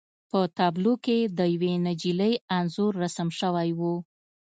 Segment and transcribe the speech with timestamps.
[0.29, 3.81] په تابلو کې د یوې نجلۍ انځور رسم شوی و